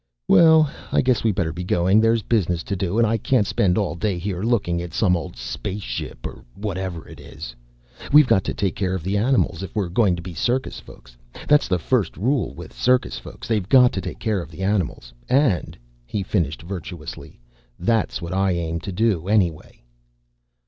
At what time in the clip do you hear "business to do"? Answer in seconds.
2.23-2.97